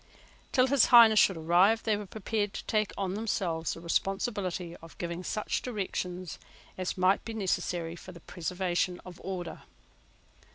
Till 0.51 0.65
His 0.65 0.85
Highness 0.85 1.19
should 1.19 1.37
arrive, 1.37 1.83
they 1.83 1.95
were 1.95 2.07
prepared 2.07 2.53
to 2.55 2.65
take 2.65 2.91
on 2.97 3.13
themselves 3.13 3.75
the 3.75 3.79
responsibility 3.81 4.75
of 4.77 4.97
giving 4.97 5.23
such 5.23 5.61
directions 5.61 6.39
as 6.75 6.97
might 6.97 7.23
be 7.23 7.35
necessary 7.35 7.95
for 7.95 8.11
the 8.11 8.19
preservation 8.19 8.99
of 9.05 9.21
order. 9.23 9.61